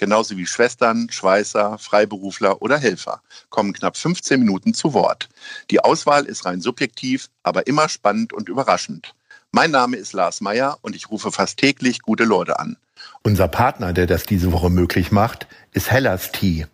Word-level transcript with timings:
genauso 0.00 0.36
wie 0.36 0.46
Schwestern, 0.46 1.08
Schweißer, 1.10 1.78
Freiberufler 1.78 2.60
oder 2.62 2.78
Helfer, 2.78 3.20
kommen 3.50 3.74
knapp 3.74 3.98
15 3.98 4.40
Minuten 4.40 4.74
zu 4.74 4.94
Wort. 4.94 5.28
Die 5.70 5.78
Auswahl 5.80 6.24
ist 6.24 6.46
rein 6.46 6.62
subjektiv, 6.62 7.28
aber 7.44 7.68
immer 7.68 7.88
spannend 7.88 8.32
und 8.32 8.48
überraschend. 8.48 9.14
Mein 9.52 9.70
Name 9.70 9.98
ist 9.98 10.14
Lars 10.14 10.40
Meyer 10.40 10.78
und 10.80 10.96
ich 10.96 11.10
rufe 11.10 11.30
fast 11.30 11.58
täglich 11.58 12.00
gute 12.00 12.24
Leute 12.24 12.58
an. 12.58 12.78
Unser 13.22 13.46
Partner, 13.48 13.92
der 13.92 14.06
das 14.06 14.22
diese 14.24 14.52
Woche 14.52 14.70
möglich 14.70 15.12
macht, 15.12 15.46
ist 15.72 15.90
Hellas 15.90 16.32
Tea. 16.32 16.64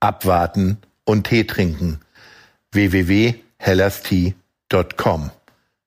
Abwarten 0.00 0.78
und 1.04 1.28
Tee 1.28 1.44
trinken. 1.44 2.00
www.hellastea.com. 2.72 5.30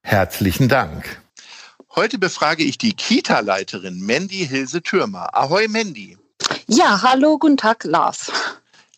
Herzlichen 0.01 0.69
Dank. 0.69 1.21
Heute 1.95 2.17
befrage 2.17 2.63
ich 2.63 2.77
die 2.77 2.93
Kita-Leiterin 2.93 3.99
Mandy 3.99 4.47
Hilse 4.47 4.81
Türmer. 4.81 5.35
Ahoi 5.35 5.67
Mandy. 5.67 6.17
Ja, 6.69 7.01
hallo, 7.01 7.37
guten 7.37 7.55
Tag, 7.55 7.85
Lars. 7.85 8.29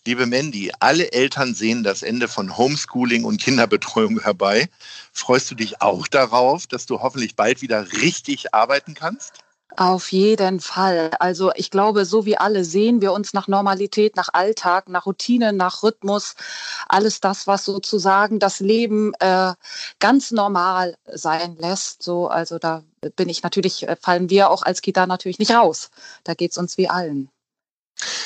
Liebe 0.03 0.25
Mandy, 0.25 0.71
alle 0.79 1.11
Eltern 1.11 1.53
sehen 1.53 1.83
das 1.83 2.01
Ende 2.01 2.27
von 2.27 2.57
Homeschooling 2.57 3.25
und 3.25 3.39
Kinderbetreuung 3.39 4.19
herbei. 4.21 4.67
Freust 5.13 5.51
du 5.51 5.55
dich 5.55 5.79
auch 5.79 6.07
darauf, 6.07 6.65
dass 6.65 6.87
du 6.87 7.01
hoffentlich 7.01 7.35
bald 7.35 7.61
wieder 7.61 7.91
richtig 7.91 8.55
arbeiten 8.55 8.95
kannst? 8.95 9.33
Auf 9.77 10.11
jeden 10.11 10.61
Fall. 10.61 11.11
Also 11.19 11.51
ich 11.53 11.69
glaube, 11.69 12.05
so 12.05 12.25
wie 12.25 12.37
alle 12.37 12.65
sehen 12.65 13.01
wir 13.01 13.13
uns 13.13 13.33
nach 13.33 13.47
Normalität, 13.47 14.15
nach 14.15 14.29
Alltag, 14.33 14.89
nach 14.89 15.05
Routine, 15.05 15.53
nach 15.53 15.83
Rhythmus, 15.83 16.33
alles 16.87 17.19
das, 17.19 17.45
was 17.45 17.65
sozusagen 17.65 18.39
das 18.39 18.61
Leben 18.61 19.13
äh, 19.19 19.53
ganz 19.99 20.31
normal 20.31 20.97
sein 21.05 21.55
lässt. 21.59 22.01
So, 22.01 22.29
also 22.29 22.57
da 22.57 22.83
bin 23.15 23.29
ich 23.29 23.43
natürlich, 23.43 23.87
äh, 23.87 23.95
fallen 23.95 24.31
wir 24.31 24.49
auch 24.49 24.63
als 24.63 24.81
Kita 24.81 25.05
natürlich 25.05 25.37
nicht 25.37 25.51
raus. 25.51 25.91
Da 26.23 26.33
geht 26.33 26.49
es 26.49 26.57
uns 26.57 26.75
wie 26.79 26.89
allen. 26.89 27.29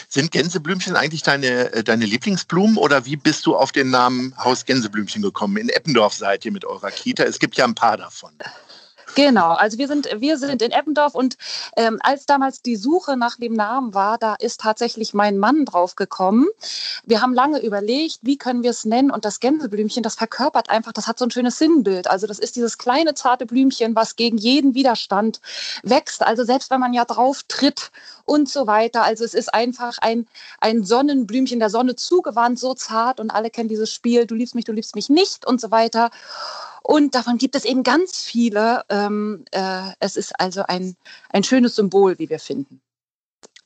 Sind 0.09 0.31
Gänseblümchen 0.31 0.95
eigentlich 0.95 1.23
deine, 1.23 1.73
äh, 1.73 1.83
deine 1.83 2.05
Lieblingsblumen 2.05 2.77
oder 2.77 3.05
wie 3.05 3.15
bist 3.15 3.45
du 3.45 3.55
auf 3.55 3.71
den 3.71 3.89
Namen 3.89 4.35
Haus 4.37 4.65
Gänseblümchen 4.65 5.21
gekommen? 5.21 5.57
In 5.57 5.69
Eppendorf 5.69 6.13
seid 6.13 6.45
ihr 6.45 6.51
mit 6.51 6.65
eurer 6.65 6.91
Kita. 6.91 7.23
Es 7.23 7.39
gibt 7.39 7.55
ja 7.55 7.65
ein 7.65 7.75
paar 7.75 7.97
davon. 7.97 8.31
Genau, 9.15 9.51
also 9.51 9.77
wir 9.77 9.87
sind, 9.87 10.09
wir 10.19 10.37
sind 10.37 10.61
in 10.61 10.71
Eppendorf 10.71 11.13
und 11.13 11.37
ähm, 11.77 11.99
als 12.01 12.25
damals 12.25 12.61
die 12.63 12.75
Suche 12.75 13.15
nach 13.15 13.37
dem 13.37 13.53
Namen 13.53 13.93
war, 13.93 14.17
da 14.17 14.33
ist 14.35 14.61
tatsächlich 14.61 15.13
mein 15.13 15.37
Mann 15.37 15.65
drauf 15.65 15.95
gekommen. 15.95 16.47
Wir 17.03 17.21
haben 17.21 17.33
lange 17.33 17.59
überlegt, 17.59 18.19
wie 18.23 18.37
können 18.37 18.63
wir 18.63 18.71
es 18.71 18.85
nennen 18.85 19.11
und 19.11 19.23
das 19.23 19.39
Gänseblümchen, 19.39 20.01
das 20.01 20.15
verkörpert 20.15 20.69
einfach, 20.69 20.93
das 20.93 21.07
hat 21.07 21.19
so 21.19 21.25
ein 21.25 21.31
schönes 21.31 21.59
Sinnbild. 21.59 22.09
Also 22.09 22.25
das 22.25 22.39
ist 22.39 22.55
dieses 22.55 22.79
kleine 22.79 23.13
zarte 23.13 23.45
Blümchen, 23.45 23.95
was 23.95 24.15
gegen 24.15 24.37
jeden 24.37 24.73
Widerstand 24.73 25.41
wächst. 25.83 26.23
Also 26.23 26.43
selbst 26.43 26.71
wenn 26.71 26.79
man 26.79 26.93
ja 26.93 27.05
drauf 27.05 27.43
tritt 27.47 27.91
und 28.25 28.49
so 28.49 28.65
weiter. 28.65 29.03
Also 29.03 29.23
es 29.25 29.33
ist 29.33 29.53
einfach 29.53 29.97
ein, 29.99 30.27
ein 30.59 30.83
Sonnenblümchen 30.83 31.59
der 31.59 31.69
Sonne 31.69 31.95
zugewandt, 31.95 32.57
so 32.57 32.73
zart 32.73 33.19
und 33.19 33.29
alle 33.29 33.49
kennen 33.51 33.69
dieses 33.69 33.93
Spiel, 33.93 34.25
du 34.25 34.33
liebst 34.33 34.55
mich, 34.55 34.65
du 34.65 34.71
liebst 34.71 34.95
mich 34.95 35.09
nicht 35.09 35.45
und 35.45 35.61
so 35.61 35.69
weiter. 35.71 36.09
Und 36.83 37.15
davon 37.15 37.37
gibt 37.37 37.55
es 37.55 37.63
eben 37.63 37.83
ganz 37.83 38.17
viele. 38.17 38.83
Ähm, 39.05 39.45
äh, 39.51 39.91
es 39.99 40.17
ist 40.17 40.39
also 40.39 40.63
ein, 40.67 40.95
ein 41.29 41.43
schönes 41.43 41.75
Symbol, 41.75 42.17
wie 42.19 42.29
wir 42.29 42.39
finden. 42.39 42.81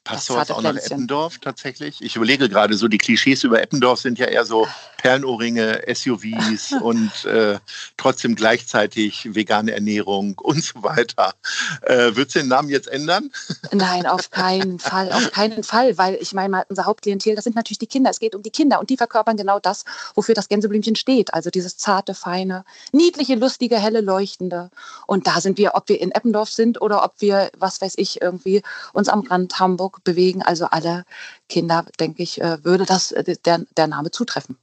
Passt 0.07 0.28
sowas 0.28 0.50
auch 0.51 0.62
nach 0.62 0.75
Eppendorf 0.75 1.40
tatsächlich? 1.40 2.01
Ich 2.01 2.16
überlege 2.16 2.47
gerade, 2.47 2.78
so 2.78 2.88
die 2.88 2.97
Klischees 2.97 3.44
über 3.44 3.62
Eppendorf 3.62 4.00
sind 4.00 4.18
ja 4.18 4.28
eher 4.28 4.45
so 4.45 4.66
Perlenohrringe, 4.97 5.84
SUVs 5.94 6.73
und 6.81 7.25
äh, 7.25 7.59
trotzdem 7.97 8.35
gleichzeitig 8.35 9.35
vegane 9.35 9.73
Ernährung 9.73 10.38
und 10.41 10.63
so 10.63 10.81
weiter. 10.81 11.34
Äh, 11.81 12.16
Würdest 12.16 12.35
du 12.35 12.40
den 12.40 12.47
Namen 12.47 12.69
jetzt 12.69 12.88
ändern? 12.88 13.31
Nein, 13.73 14.06
auf 14.06 14.31
keinen 14.31 14.79
Fall, 14.79 15.12
auf 15.12 15.31
keinen 15.31 15.63
Fall, 15.63 15.97
weil 15.97 16.16
ich 16.22 16.34
meine, 16.34 16.66
unser 16.69 16.85
Hauptklientel, 16.85 17.35
das 17.35 17.44
sind 17.44 17.57
natürlich 17.57 17.79
die 17.79 17.88
Kinder. 17.88 18.09
Es 18.09 18.19
geht 18.19 18.34
um 18.34 18.44
die 18.44 18.50
Kinder 18.50 18.79
und 18.79 18.89
die 18.89 18.97
verkörpern 18.97 19.35
genau 19.35 19.59
das, 19.59 19.84
wofür 20.16 20.35
das 20.35 20.47
Gänseblümchen 20.47 20.95
steht. 20.95 21.34
Also 21.34 21.50
dieses 21.50 21.75
zarte, 21.75 22.13
feine, 22.13 22.63
niedliche, 22.94 23.35
lustige, 23.35 23.78
helle, 23.78 24.00
leuchtende. 24.00 24.72
Und 25.06 25.28
da 25.28 25.41
sind 25.41 25.57
wir, 25.57 25.75
ob 25.75 25.89
wir 25.89 26.00
in 26.00 26.12
Eppendorf 26.12 26.50
sind 26.50 26.81
oder 26.81 27.03
ob 27.03 27.16
wir, 27.19 27.51
was 27.57 27.81
weiß 27.81 27.95
ich, 27.97 28.22
irgendwie 28.22 28.62
uns 28.94 29.09
am 29.09 29.22
Rand 29.22 29.59
Hamburg 29.59 29.97
bewegen. 30.03 30.41
Also 30.41 30.66
alle 30.66 31.03
Kinder, 31.50 31.85
denke 32.00 32.24
ich, 32.24 32.41
äh, 32.41 32.63
würde 32.63 32.85
das 32.85 33.12
äh, 33.12 33.35
der, 33.46 33.62
der 33.75 33.88
Name 33.88 34.12
zutreffen. 34.12 34.58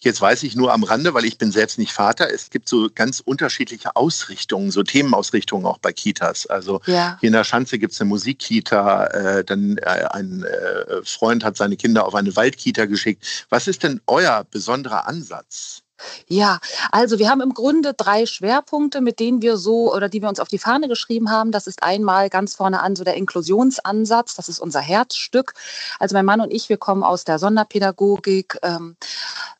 Jetzt 0.00 0.20
weiß 0.20 0.42
ich 0.42 0.56
nur 0.56 0.72
am 0.72 0.82
Rande, 0.82 1.14
weil 1.14 1.24
ich 1.24 1.38
bin 1.38 1.52
selbst 1.52 1.78
nicht 1.78 1.92
Vater. 1.92 2.32
Es 2.32 2.50
gibt 2.50 2.68
so 2.68 2.88
ganz 2.94 3.20
unterschiedliche 3.20 3.96
Ausrichtungen, 3.96 4.70
so 4.70 4.82
Themenausrichtungen 4.82 5.66
auch 5.66 5.78
bei 5.78 5.92
Kitas. 5.92 6.46
Also 6.46 6.80
ja. 6.86 7.16
hier 7.20 7.28
in 7.28 7.32
der 7.32 7.44
Schanze 7.44 7.78
gibt 7.78 7.92
es 7.92 8.00
eine 8.00 8.08
Musikkita, 8.08 9.06
äh, 9.06 9.44
dann 9.44 9.78
äh, 9.78 10.06
ein 10.10 10.42
äh, 10.42 11.02
Freund 11.04 11.44
hat 11.44 11.56
seine 11.56 11.76
Kinder 11.76 12.06
auf 12.06 12.14
eine 12.14 12.34
Waldkita 12.34 12.86
geschickt. 12.86 13.46
Was 13.48 13.68
ist 13.68 13.82
denn 13.82 14.00
euer 14.06 14.44
besonderer 14.50 15.06
Ansatz? 15.06 15.82
Ja, 16.28 16.58
also 16.92 17.18
wir 17.18 17.28
haben 17.28 17.40
im 17.40 17.54
Grunde 17.54 17.94
drei 17.94 18.26
Schwerpunkte, 18.26 19.00
mit 19.00 19.20
denen 19.20 19.42
wir 19.42 19.56
so 19.56 19.94
oder 19.94 20.08
die 20.08 20.22
wir 20.22 20.28
uns 20.28 20.40
auf 20.40 20.48
die 20.48 20.58
Fahne 20.58 20.88
geschrieben 20.88 21.30
haben. 21.30 21.52
Das 21.52 21.66
ist 21.66 21.82
einmal 21.82 22.28
ganz 22.30 22.54
vorne 22.54 22.80
an 22.82 22.96
so 22.96 23.04
der 23.04 23.14
Inklusionsansatz, 23.14 24.34
das 24.34 24.48
ist 24.48 24.58
unser 24.58 24.80
Herzstück. 24.80 25.54
Also 25.98 26.14
mein 26.14 26.24
Mann 26.24 26.40
und 26.40 26.52
ich, 26.52 26.68
wir 26.68 26.76
kommen 26.76 27.02
aus 27.02 27.24
der 27.24 27.38
Sonderpädagogik, 27.38 28.58
ähm, 28.62 28.96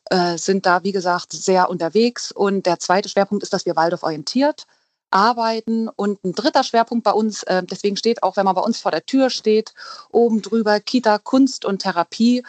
äh, 0.09 0.37
sind 0.37 0.65
da, 0.65 0.83
wie 0.83 0.91
gesagt, 0.91 1.33
sehr 1.33 1.69
unterwegs. 1.69 2.31
Und 2.31 2.65
der 2.65 2.79
zweite 2.79 3.09
Schwerpunkt 3.09 3.43
ist, 3.43 3.53
dass 3.53 3.65
wir 3.65 3.75
Waldorf 3.75 4.03
orientiert 4.03 4.67
arbeiten. 5.11 5.89
Und 5.89 6.23
ein 6.23 6.33
dritter 6.33 6.63
Schwerpunkt 6.63 7.03
bei 7.03 7.11
uns, 7.11 7.43
äh, 7.43 7.63
deswegen 7.63 7.97
steht 7.97 8.23
auch, 8.23 8.37
wenn 8.37 8.45
man 8.45 8.55
bei 8.55 8.61
uns 8.61 8.79
vor 8.79 8.91
der 8.91 9.05
Tür 9.05 9.29
steht, 9.29 9.73
oben 10.11 10.41
drüber 10.41 10.79
Kita, 10.79 11.17
Kunst 11.17 11.65
und 11.65 11.81
Therapie, 11.81 12.43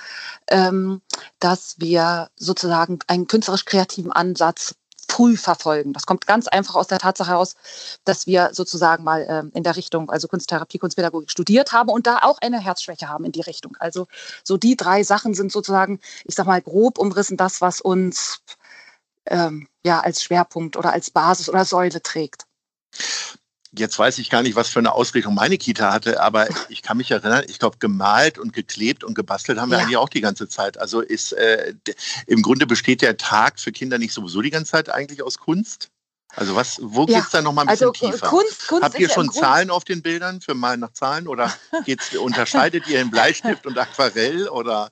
ähm, 0.48 1.00
dass 1.41 1.76
wir 1.78 2.30
sozusagen 2.36 2.98
einen 3.06 3.26
künstlerisch-kreativen 3.26 4.12
Ansatz 4.12 4.74
früh 5.10 5.36
verfolgen. 5.36 5.92
Das 5.92 6.06
kommt 6.06 6.26
ganz 6.26 6.48
einfach 6.48 6.74
aus 6.74 6.86
der 6.86 6.98
Tatsache 6.98 7.30
heraus, 7.30 7.56
dass 8.04 8.26
wir 8.26 8.50
sozusagen 8.52 9.04
mal 9.04 9.26
ähm, 9.28 9.50
in 9.54 9.62
der 9.62 9.76
Richtung, 9.76 10.10
also 10.10 10.28
Kunsttherapie, 10.28 10.78
Kunstpädagogik 10.78 11.30
studiert 11.30 11.72
haben 11.72 11.88
und 11.88 12.06
da 12.06 12.18
auch 12.22 12.38
eine 12.41 12.60
Herzschwäche 12.60 13.08
haben 13.08 13.24
in 13.24 13.32
die 13.32 13.41
Richtung. 13.41 13.76
Also 13.80 14.06
so 14.44 14.56
die 14.58 14.76
drei 14.76 15.02
Sachen 15.02 15.34
sind 15.34 15.50
sozusagen, 15.50 15.98
ich 16.24 16.34
sag 16.34 16.47
mal 16.47 16.60
grob 16.60 16.98
umrissen, 16.98 17.36
das, 17.36 17.60
was 17.60 17.80
uns 17.80 18.41
ähm, 19.26 19.68
ja 19.84 20.00
als 20.00 20.22
Schwerpunkt 20.22 20.76
oder 20.76 20.92
als 20.92 21.10
Basis 21.10 21.48
oder 21.48 21.64
Säule 21.64 22.02
trägt. 22.02 22.47
Jetzt 23.72 23.98
weiß 23.98 24.18
ich 24.18 24.30
gar 24.30 24.42
nicht, 24.42 24.56
was 24.56 24.68
für 24.68 24.78
eine 24.78 24.92
Ausrichtung 24.92 25.34
meine 25.34 25.58
Kita 25.58 25.92
hatte, 25.92 26.20
aber 26.20 26.48
ich 26.68 26.82
kann 26.82 26.96
mich 26.96 27.10
erinnern, 27.10 27.44
ich 27.48 27.58
glaube, 27.58 27.78
gemalt 27.78 28.38
und 28.38 28.52
geklebt 28.52 29.04
und 29.04 29.14
gebastelt 29.14 29.58
haben 29.58 29.70
wir 29.70 29.78
ja. 29.78 29.84
eigentlich 29.84 29.96
auch 29.96 30.08
die 30.08 30.20
ganze 30.20 30.48
Zeit. 30.48 30.78
Also 30.78 31.00
ist 31.00 31.32
äh, 31.32 31.74
im 32.26 32.42
Grunde 32.42 32.66
besteht 32.66 33.02
der 33.02 33.16
Tag 33.16 33.60
für 33.60 33.72
Kinder 33.72 33.98
nicht 33.98 34.12
sowieso 34.12 34.42
die 34.42 34.50
ganze 34.50 34.72
Zeit 34.72 34.90
eigentlich 34.90 35.22
aus 35.22 35.38
Kunst? 35.38 35.90
Also 36.34 36.54
was, 36.54 36.78
wo 36.82 37.06
ja. 37.06 37.18
geht 37.18 37.24
es 37.24 37.30
da 37.30 37.42
noch 37.42 37.52
mal 37.52 37.62
ein 37.62 37.68
bisschen 37.68 37.88
also, 37.88 38.10
tiefer? 38.10 38.28
Kunst, 38.28 38.68
Kunst 38.68 38.84
Habt 38.84 38.98
ihr 38.98 39.08
schon 39.08 39.32
Zahlen 39.32 39.70
auf 39.70 39.84
den 39.84 40.02
Bildern 40.02 40.40
für 40.40 40.54
mal 40.54 40.76
nach 40.76 40.92
Zahlen 40.92 41.26
oder 41.26 41.52
geht's, 41.84 42.14
unterscheidet 42.16 42.86
ihr 42.86 43.00
in 43.00 43.10
Bleistift 43.10 43.66
und 43.66 43.78
Aquarell 43.78 44.48
oder? 44.48 44.90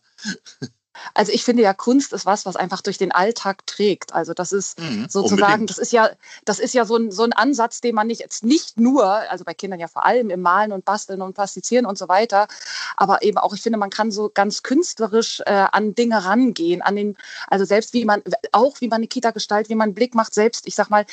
Also 1.14 1.32
ich 1.32 1.44
finde 1.44 1.62
ja, 1.62 1.74
Kunst 1.74 2.12
ist 2.12 2.26
was, 2.26 2.46
was 2.46 2.56
einfach 2.56 2.82
durch 2.82 2.98
den 2.98 3.12
Alltag 3.12 3.66
trägt. 3.66 4.14
Also 4.14 4.34
das 4.34 4.52
ist 4.52 4.78
mhm, 4.78 5.06
sozusagen, 5.08 5.42
unbedingt. 5.42 5.70
das 5.70 5.78
ist 5.78 5.92
ja, 5.92 6.10
das 6.44 6.58
ist 6.58 6.74
ja 6.74 6.84
so 6.84 6.96
ein, 6.96 7.10
so 7.10 7.22
ein 7.22 7.32
Ansatz, 7.32 7.80
den 7.80 7.94
man 7.94 8.06
nicht 8.06 8.20
jetzt 8.20 8.44
nicht 8.44 8.78
nur, 8.78 9.04
also 9.04 9.44
bei 9.44 9.54
Kindern 9.54 9.80
ja 9.80 9.88
vor 9.88 10.04
allem 10.04 10.30
im 10.30 10.40
Malen 10.40 10.72
und 10.72 10.84
Basteln 10.84 11.22
und 11.22 11.34
Plastizieren 11.34 11.86
und 11.86 11.98
so 11.98 12.08
weiter, 12.08 12.48
aber 12.96 13.22
eben 13.22 13.38
auch, 13.38 13.54
ich 13.54 13.62
finde, 13.62 13.78
man 13.78 13.90
kann 13.90 14.10
so 14.10 14.30
ganz 14.32 14.62
künstlerisch 14.62 15.40
äh, 15.46 15.66
an 15.72 15.94
Dinge 15.94 16.24
rangehen, 16.24 16.82
an 16.82 16.96
den, 16.96 17.16
also 17.48 17.64
selbst 17.64 17.92
wie 17.92 18.04
man, 18.04 18.22
auch 18.52 18.80
wie 18.80 18.88
man 18.88 18.96
eine 18.96 19.06
Kita 19.06 19.30
gestaltet, 19.30 19.70
wie 19.70 19.74
man 19.74 19.86
einen 19.86 19.94
Blick 19.94 20.14
macht, 20.14 20.34
selbst, 20.34 20.66
ich 20.66 20.74
sag 20.74 20.90
mal, 20.90 21.04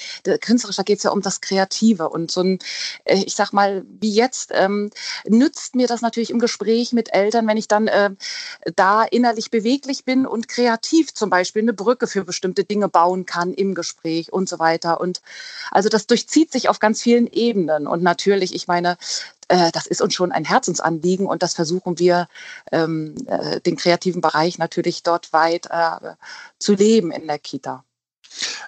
künstlerisch, 0.42 0.78
da 0.78 0.84
geht 0.84 0.98
es 0.98 1.04
ja 1.04 1.12
um 1.12 1.22
das 1.22 1.42
Kreative 1.42 2.10
und 2.10 2.32
so 2.32 2.42
ein, 2.42 2.60
äh, 3.06 3.24
ich 3.26 3.36
sag 3.36 3.52
mal, 3.54 3.86
wie 4.00 4.14
jetzt, 4.14 4.52
ähm, 4.54 4.92
nützt 5.28 5.76
mir 5.76 5.88
das 5.88 6.02
natürlich 6.02 6.30
im 6.30 6.40
Gespräch 6.40 6.94
mit 6.94 7.14
Eltern, 7.14 7.48
wenn 7.48 7.58
ich 7.58 7.68
dann 7.68 7.88
äh, 7.88 8.12
da 8.76 9.04
innerlich 9.04 9.52
bewege 9.52 9.73
beweglich 9.74 10.06
bin 10.06 10.26
und 10.28 10.48
kreativ 10.48 11.14
zum 11.14 11.30
Beispiel 11.30 11.64
eine 11.64 11.74
Brücke 11.74 12.08
für 12.08 12.24
bestimmte 12.24 12.64
Dinge 12.64 12.90
bauen 12.90 13.26
kann 13.26 13.54
im 13.54 13.74
Gespräch 13.74 14.32
und 14.32 14.48
so 14.48 14.60
weiter. 14.60 15.02
Und 15.02 15.22
also 15.72 15.90
das 15.90 16.06
durchzieht 16.06 16.52
sich 16.52 16.70
auf 16.70 16.80
ganz 16.80 17.02
vielen 17.02 17.28
Ebenen. 17.28 17.88
Und 17.88 18.04
natürlich, 18.04 18.54
ich 18.54 18.68
meine, 18.68 18.98
äh, 19.48 19.72
das 19.72 19.88
ist 19.88 20.02
uns 20.02 20.14
schon 20.14 20.32
ein 20.32 20.46
Herzensanliegen 20.46 21.26
und 21.26 21.42
das 21.42 21.56
versuchen 21.56 21.98
wir, 21.98 22.28
ähm, 22.72 23.16
äh, 23.26 23.62
den 23.62 23.76
kreativen 23.76 24.22
Bereich 24.22 24.60
natürlich 24.60 25.02
dort 25.02 25.34
weit 25.34 25.68
äh, 25.72 26.14
zu 26.60 26.76
leben 26.76 27.12
in 27.12 27.28
der 27.28 27.40
Kita. 27.40 27.84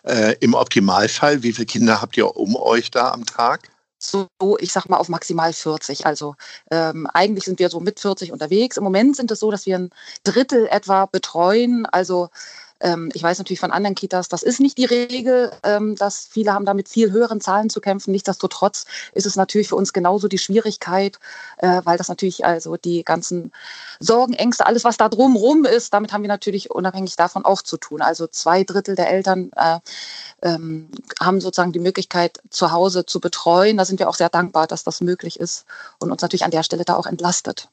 Äh, 0.03 0.35
Im 0.39 0.53
Optimalfall, 0.53 1.43
wie 1.43 1.53
viele 1.53 1.65
Kinder 1.65 2.01
habt 2.01 2.17
ihr 2.17 2.35
um 2.35 2.55
euch 2.55 2.89
da 2.89 3.11
am 3.11 3.25
Tag? 3.25 3.69
So, 4.09 4.27
ich 4.59 4.71
sag 4.71 4.87
mal, 4.89 4.97
auf 4.97 5.09
maximal 5.09 5.53
40. 5.53 6.05
Also 6.05 6.35
ähm, 6.71 7.07
eigentlich 7.13 7.45
sind 7.45 7.59
wir 7.59 7.69
so 7.69 7.79
mit 7.79 7.99
40 7.99 8.31
unterwegs. 8.31 8.77
Im 8.77 8.83
Moment 8.83 9.15
sind 9.15 9.31
es 9.31 9.39
so, 9.39 9.51
dass 9.51 9.65
wir 9.65 9.77
ein 9.77 9.89
Drittel 10.23 10.67
etwa 10.67 11.05
betreuen. 11.05 11.85
Also 11.85 12.29
ähm, 12.85 13.09
ich 13.13 13.23
weiß 13.23 13.39
natürlich 13.39 13.59
von 13.59 13.71
anderen 13.71 13.95
Kitas, 13.95 14.29
das 14.29 14.43
ist 14.43 14.59
nicht 14.59 14.77
die 14.77 14.85
Regel, 14.85 15.51
ähm, 15.63 15.95
dass 15.95 16.27
viele 16.29 16.53
haben 16.53 16.65
damit 16.65 16.87
viel 16.87 17.11
höheren 17.11 17.41
Zahlen 17.41 17.71
zu 17.71 17.81
kämpfen. 17.81 18.11
Nichtsdestotrotz 18.11 18.85
ist 19.13 19.25
es 19.25 19.35
natürlich 19.35 19.69
für 19.69 19.75
uns 19.75 19.91
genauso 19.91 20.27
die 20.27 20.37
Schwierigkeit, 20.37 21.17
äh, 21.57 21.81
weil 21.83 21.97
das 21.97 22.09
natürlich 22.09 22.45
also 22.45 22.77
die 22.77 23.03
ganzen 23.03 23.51
Sorgen, 23.99 24.33
Ängste, 24.33 24.67
alles 24.67 24.83
was 24.83 24.97
da 24.97 25.09
drumrum 25.09 25.65
ist, 25.65 25.93
damit 25.95 26.13
haben 26.13 26.21
wir 26.21 26.27
natürlich 26.27 26.69
unabhängig 26.69 27.15
davon 27.15 27.43
auch 27.43 27.63
zu 27.63 27.77
tun. 27.77 28.03
Also 28.03 28.27
zwei 28.27 28.63
Drittel 28.63 28.95
der 28.95 29.09
Eltern 29.09 29.51
äh, 29.55 29.79
ähm, 30.43 30.91
haben 31.19 31.41
sozusagen 31.41 31.71
die 31.71 31.79
Möglichkeit, 31.79 32.39
zu 32.51 32.71
Hause 32.71 33.05
zu 33.07 33.19
betreuen. 33.19 33.77
Da 33.77 33.85
sind 33.85 33.97
wir 33.99 34.09
auch 34.09 34.15
sehr 34.15 34.29
dankbar, 34.29 34.67
dass 34.67 34.83
das 34.83 35.01
möglich 35.01 35.39
ist 35.39 35.65
und 35.99 36.11
uns 36.11 36.21
natürlich 36.21 36.45
an 36.45 36.51
der 36.51 36.63
Stelle 36.63 36.85
da 36.85 36.95
auch 36.95 37.07
entlastet. 37.07 37.67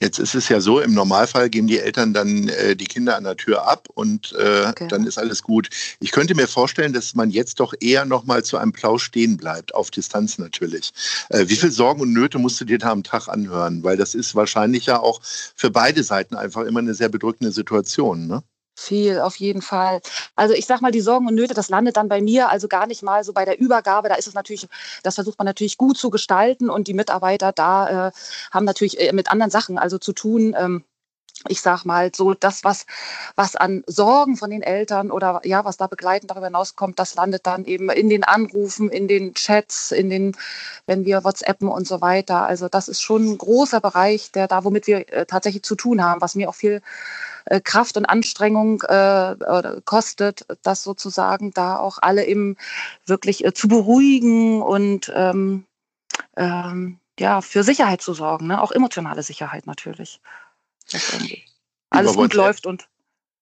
Jetzt 0.00 0.18
ist 0.18 0.34
es 0.34 0.48
ja 0.48 0.60
so, 0.60 0.80
im 0.80 0.94
Normalfall 0.94 1.48
geben 1.50 1.66
die 1.66 1.78
Eltern 1.78 2.12
dann 2.12 2.48
äh, 2.48 2.76
die 2.76 2.86
Kinder 2.86 3.16
an 3.16 3.24
der 3.24 3.36
Tür 3.36 3.66
ab 3.68 3.88
und 3.94 4.32
äh, 4.38 4.66
okay. 4.68 4.88
dann 4.88 5.06
ist 5.06 5.18
alles 5.18 5.42
gut. 5.42 5.68
Ich 6.00 6.10
könnte 6.10 6.34
mir 6.34 6.48
vorstellen, 6.48 6.92
dass 6.92 7.14
man 7.14 7.30
jetzt 7.30 7.60
doch 7.60 7.74
eher 7.80 8.04
noch 8.04 8.24
mal 8.24 8.44
zu 8.44 8.56
einem 8.58 8.72
Plausch 8.72 9.04
stehen 9.04 9.36
bleibt, 9.36 9.74
auf 9.74 9.90
Distanz 9.90 10.38
natürlich. 10.38 10.92
Äh, 11.30 11.48
wie 11.48 11.56
viel 11.56 11.70
Sorgen 11.70 12.00
und 12.00 12.12
Nöte 12.12 12.38
musst 12.38 12.60
du 12.60 12.64
dir 12.64 12.78
da 12.78 12.90
am 12.90 13.02
Tag 13.02 13.28
anhören? 13.28 13.82
Weil 13.84 13.96
das 13.96 14.14
ist 14.14 14.34
wahrscheinlich 14.34 14.86
ja 14.86 14.98
auch 15.00 15.20
für 15.22 15.70
beide 15.70 16.02
Seiten 16.02 16.34
einfach 16.34 16.62
immer 16.62 16.80
eine 16.80 16.94
sehr 16.94 17.08
bedrückende 17.08 17.52
Situation, 17.52 18.26
ne? 18.26 18.42
Viel, 18.76 19.20
auf 19.20 19.36
jeden 19.36 19.62
Fall. 19.62 20.00
Also 20.34 20.52
ich 20.52 20.66
sag 20.66 20.80
mal, 20.80 20.90
die 20.90 21.00
Sorgen 21.00 21.28
und 21.28 21.34
Nöte, 21.36 21.54
das 21.54 21.68
landet 21.68 21.96
dann 21.96 22.08
bei 22.08 22.20
mir, 22.20 22.48
also 22.48 22.66
gar 22.66 22.86
nicht 22.88 23.02
mal 23.04 23.22
so 23.22 23.32
bei 23.32 23.44
der 23.44 23.60
Übergabe. 23.60 24.08
Da 24.08 24.16
ist 24.16 24.26
es 24.26 24.34
natürlich, 24.34 24.66
das 25.04 25.14
versucht 25.14 25.38
man 25.38 25.46
natürlich 25.46 25.78
gut 25.78 25.96
zu 25.96 26.10
gestalten 26.10 26.68
und 26.70 26.88
die 26.88 26.94
Mitarbeiter 26.94 27.52
da 27.52 28.08
äh, 28.08 28.12
haben 28.50 28.64
natürlich 28.64 28.98
äh, 28.98 29.12
mit 29.12 29.30
anderen 29.30 29.50
Sachen 29.50 29.78
also 29.78 29.98
zu 29.98 30.12
tun. 30.12 30.56
Ähm, 30.58 30.84
ich 31.48 31.60
sag 31.60 31.84
mal, 31.84 32.10
so 32.14 32.32
das, 32.34 32.64
was, 32.64 32.86
was 33.36 33.56
an 33.56 33.82
Sorgen 33.86 34.36
von 34.36 34.50
den 34.50 34.62
Eltern 34.62 35.10
oder 35.10 35.40
ja, 35.44 35.64
was 35.64 35.76
da 35.76 35.86
begleitend 35.86 36.30
darüber 36.30 36.46
hinauskommt, 36.46 36.98
das 36.98 37.14
landet 37.16 37.46
dann 37.46 37.64
eben 37.64 37.90
in 37.90 38.08
den 38.08 38.24
Anrufen, 38.24 38.88
in 38.88 39.08
den 39.08 39.34
Chats, 39.34 39.92
in 39.92 40.08
den, 40.10 40.36
wenn 40.86 41.04
wir 41.04 41.24
WhatsAppen 41.24 41.68
und 41.68 41.86
so 41.86 42.00
weiter. 42.00 42.46
Also 42.46 42.68
das 42.68 42.88
ist 42.88 43.02
schon 43.02 43.32
ein 43.32 43.38
großer 43.38 43.80
Bereich, 43.80 44.32
der 44.32 44.48
da, 44.48 44.64
womit 44.64 44.86
wir 44.86 45.12
äh, 45.12 45.26
tatsächlich 45.26 45.64
zu 45.64 45.74
tun 45.74 46.02
haben, 46.02 46.20
was 46.20 46.34
mir 46.34 46.48
auch 46.48 46.54
viel 46.54 46.80
äh, 47.46 47.60
Kraft 47.60 47.96
und 47.96 48.06
Anstrengung 48.06 48.82
äh, 48.82 49.36
kostet, 49.84 50.46
das 50.62 50.82
sozusagen 50.82 51.52
da 51.52 51.78
auch 51.78 51.98
alle 52.00 52.24
eben 52.24 52.56
wirklich 53.04 53.44
äh, 53.44 53.52
zu 53.52 53.68
beruhigen 53.68 54.62
und 54.62 55.12
ähm, 55.14 55.66
ähm, 56.36 56.98
ja, 57.18 57.40
für 57.42 57.62
Sicherheit 57.62 58.00
zu 58.00 58.14
sorgen, 58.14 58.48
ne? 58.48 58.60
auch 58.60 58.72
emotionale 58.72 59.22
Sicherheit 59.22 59.66
natürlich. 59.66 60.20
Alles 61.90 62.14
gut 62.14 62.34
läuft 62.34 62.66
und 62.66 62.88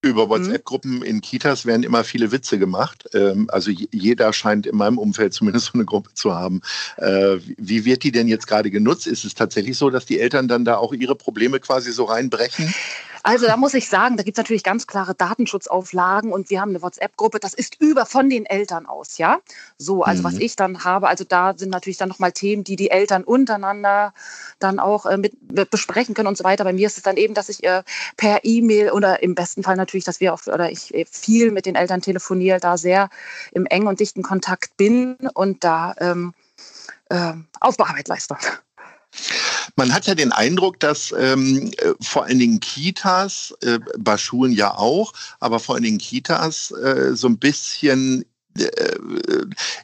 über 0.03 0.27
mhm. 0.27 0.31
WhatsApp-Gruppen 0.31 1.03
in 1.03 1.21
Kitas 1.21 1.65
werden 1.65 1.85
immer 1.85 2.05
viele 2.05 2.33
Witze 2.33 2.59
gemacht. 2.59 3.09
Ähm, 3.15 3.49
also 3.50 3.71
jeder 3.71 4.33
scheint 4.33 4.67
in 4.67 4.77
meinem 4.77 4.99
Umfeld 4.99 5.33
zumindest 5.33 5.67
so 5.67 5.73
eine 5.75 5.85
Gruppe 5.85 6.12
zu 6.15 6.35
haben. 6.35 6.61
Äh, 6.97 7.37
wie 7.56 7.85
wird 7.85 8.03
die 8.03 8.11
denn 8.11 8.27
jetzt 8.27 8.47
gerade 8.49 8.71
genutzt? 8.71 9.06
Ist 9.06 9.25
es 9.25 9.35
tatsächlich 9.35 9.79
so, 9.79 9.91
dass 9.91 10.05
die 10.05 10.19
Eltern 10.19 10.49
dann 10.49 10.65
da 10.65 10.77
auch 10.77 10.93
ihre 10.93 11.15
Probleme 11.15 11.61
quasi 11.61 11.93
so 11.93 12.05
reinbrechen? 12.05 12.75
Also 13.22 13.46
da 13.46 13.56
muss 13.56 13.74
ich 13.74 13.88
sagen, 13.88 14.16
da 14.16 14.22
gibt 14.22 14.36
es 14.36 14.42
natürlich 14.42 14.64
ganz 14.64 14.86
klare 14.86 15.14
Datenschutzauflagen 15.14 16.32
und 16.32 16.50
wir 16.50 16.60
haben 16.60 16.70
eine 16.70 16.82
WhatsApp-Gruppe, 16.82 17.38
das 17.38 17.54
ist 17.54 17.80
über 17.80 18.04
von 18.06 18.28
den 18.28 18.46
Eltern 18.46 18.86
aus, 18.86 19.19
ja. 19.19 19.40
So, 19.78 20.02
also 20.02 20.22
mhm. 20.22 20.24
was 20.24 20.34
ich 20.34 20.56
dann 20.56 20.84
habe, 20.84 21.08
also 21.08 21.24
da 21.24 21.54
sind 21.56 21.70
natürlich 21.70 21.98
dann 21.98 22.08
nochmal 22.08 22.32
Themen, 22.32 22.64
die 22.64 22.76
die 22.76 22.90
Eltern 22.90 23.22
untereinander 23.24 24.12
dann 24.58 24.80
auch 24.80 25.06
äh, 25.06 25.16
mit, 25.16 25.52
mit, 25.52 25.70
besprechen 25.70 26.14
können 26.14 26.28
und 26.28 26.36
so 26.36 26.44
weiter. 26.44 26.64
Bei 26.64 26.72
mir 26.72 26.86
ist 26.86 26.96
es 26.96 27.02
dann 27.02 27.16
eben, 27.16 27.34
dass 27.34 27.48
ich 27.48 27.62
äh, 27.64 27.82
per 28.16 28.44
E-Mail 28.44 28.90
oder 28.90 29.22
im 29.22 29.34
besten 29.34 29.62
Fall 29.62 29.76
natürlich, 29.76 30.04
dass 30.04 30.20
wir 30.20 30.34
auch, 30.34 30.46
oder 30.46 30.70
ich 30.70 30.92
äh, 30.94 31.04
viel 31.08 31.52
mit 31.52 31.66
den 31.66 31.76
Eltern 31.76 32.02
telefoniere, 32.02 32.58
da 32.58 32.76
sehr 32.76 33.08
im 33.52 33.66
engen 33.66 33.86
und 33.86 34.00
dichten 34.00 34.22
Kontakt 34.22 34.76
bin 34.76 35.16
und 35.34 35.62
da 35.62 35.94
ähm, 35.98 36.34
äh, 37.08 37.34
Aufbauarbeit 37.60 38.08
leiste. 38.08 38.36
Man 39.76 39.94
hat 39.94 40.06
ja 40.06 40.14
den 40.14 40.32
Eindruck, 40.32 40.80
dass 40.80 41.14
ähm, 41.19 41.70
äh, 41.78 41.92
vor 42.00 42.24
allen 42.24 42.38
Dingen 42.38 42.60
Kitas, 42.60 43.54
äh, 43.62 43.78
bei 43.98 44.19
Schulen 44.19 44.52
ja 44.52 44.74
auch, 44.76 45.12
aber 45.40 45.60
vor 45.60 45.74
allen 45.74 45.84
Dingen 45.84 45.98
Kitas 45.98 46.70
äh, 46.72 47.14
so 47.14 47.26
ein 47.28 47.38
bisschen 47.38 48.24
äh, 48.58 48.96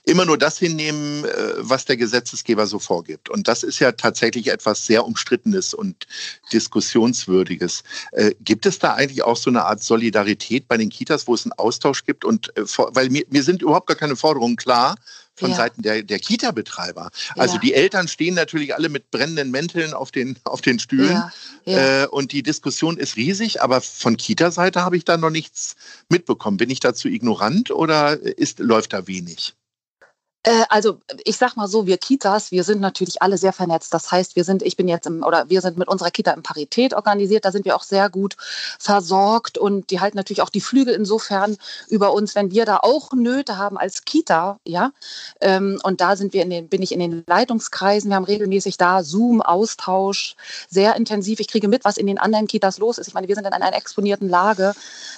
immer 0.05 0.27
nur 0.27 0.37
das 0.37 0.59
hinnehmen, 0.59 1.25
äh, 1.25 1.55
was 1.59 1.87
der 1.87 1.97
Gesetzesgeber 1.97 2.67
so 2.67 2.79
vorgibt. 2.79 3.31
Und 3.31 3.49
das 3.49 3.63
ist 3.63 3.79
ja 3.79 3.93
tatsächlich 3.93 4.49
etwas 4.49 4.85
sehr 4.85 5.07
Umstrittenes 5.07 5.73
und 5.73 6.07
Diskussionswürdiges. 6.53 7.83
Äh, 8.13 8.35
gibt 8.41 8.67
es 8.67 8.79
da 8.79 8.93
eigentlich 8.93 9.23
auch 9.23 9.39
so 9.39 9.49
eine 9.49 9.65
Art 9.65 9.83
Solidarität 9.83 10.69
bei 10.69 10.77
den 10.77 10.91
Kitas, 10.91 11.27
wo 11.27 11.35
es 11.35 11.47
einen 11.47 11.53
Austausch 11.53 12.05
gibt? 12.05 12.27
Und 12.27 12.53
weil 12.77 13.09
mir, 13.09 13.25
mir 13.31 13.43
sind 13.43 13.63
überhaupt 13.63 13.87
gar 13.87 13.97
keine 13.97 14.17
Forderungen 14.17 14.57
klar, 14.57 14.97
von 15.39 15.51
ja. 15.51 15.57
Seiten 15.57 15.83
der, 15.83 16.03
der 16.03 16.19
Kita-Betreiber. 16.19 17.11
Also 17.37 17.55
ja. 17.55 17.61
die 17.61 17.75
Eltern 17.75 18.09
stehen 18.09 18.35
natürlich 18.35 18.75
alle 18.75 18.89
mit 18.89 19.11
brennenden 19.11 19.51
Mänteln 19.51 19.95
auf 19.95 20.11
den, 20.11 20.39
auf 20.45 20.61
den 20.61 20.79
Stühlen. 20.79 21.23
Ja. 21.65 22.03
Äh, 22.03 22.07
und 22.07 22.33
die 22.33 22.43
Diskussion 22.43 22.97
ist 22.97 23.17
riesig, 23.17 23.63
aber 23.63 23.81
von 23.81 24.17
Kita-Seite 24.17 24.83
habe 24.83 24.97
ich 24.97 25.05
da 25.05 25.17
noch 25.17 25.31
nichts 25.31 25.77
mitbekommen. 26.09 26.57
Bin 26.57 26.71
ich 26.71 26.81
dazu 26.81 27.09
ignorant 27.09 27.71
oder 27.71 28.19
ist, 28.19 28.59
läuft 28.59 28.93
da 28.93 29.07
wenig? 29.07 29.55
Äh, 30.45 30.65
also 30.69 31.01
ich 31.25 31.37
sag 31.37 31.57
mal 31.57 31.69
so, 31.69 31.87
wir 31.87 31.99
Kitas, 31.99 32.53
wir 32.53 32.63
sind 32.65 32.81
natürlich 32.81 33.23
alle 33.23 33.39
sehr 33.39 33.53
vernetzt. 33.53 33.93
Das 33.93 34.11
heißt, 34.13 34.37
wir 34.37 34.45
sind, 34.45 34.63
ich 34.63 34.77
bin 34.77 34.89
jetzt 34.89 35.07
im, 35.07 35.23
oder 35.25 35.51
wir 35.51 35.61
sind 35.61 35.79
mit 35.79 35.89
unserer 35.89 36.11
Kita 36.11 36.33
in 36.33 36.43
Parität 36.43 36.95
organisiert, 36.95 37.45
da 37.45 37.53
sind 37.53 37.65
wir 37.65 37.75
auch 37.75 37.83
sehr 37.83 38.09
gut 38.09 38.37
versorgt 38.79 39.59
und 39.59 39.91
die 39.91 40.01
halten 40.01 40.17
natürlich 40.17 40.43
auch 40.43 40.49
die 40.51 40.61
Flügel 40.61 40.95
insofern 40.95 41.57
über 41.89 42.13
uns, 42.13 42.35
wenn 42.35 42.51
wir 42.53 42.65
da 42.65 42.79
auch 42.79 43.13
Nöte 43.13 43.59
haben 43.59 43.79
als 43.79 44.05
Kita, 44.05 44.59
ja. 44.65 44.93
Ähm, 45.41 45.81
und 45.83 46.01
da 46.01 46.17
sind 46.17 46.33
wir 46.33 46.43
in 46.43 46.51
den, 46.51 46.69
bin 46.69 46.83
ich 46.83 46.93
in 46.93 47.01
den 47.01 47.25
Leitungskreisen, 47.27 48.11
wir 48.11 48.17
haben 48.17 48.25
regelmäßig 48.25 48.77
da 48.77 49.03
Zoom-Austausch, 49.03 50.37
sehr 50.71 50.95
intensiv. 50.97 51.41
Ich 51.41 51.49
kriege 51.49 51.69
mit, 51.69 51.85
was 51.85 51.97
in 51.97 52.07
den 52.07 52.19
anderen 52.19 52.47
Kitas 52.47 52.79
los 52.79 52.99
ist. 52.99 53.09
Ich 53.09 53.15
meine, 53.15 53.29
wir 53.29 53.35
sind 53.35 53.47
in 53.47 53.53
einer 53.53 53.75
exponierten 53.75 54.29
Lage, 54.29 54.75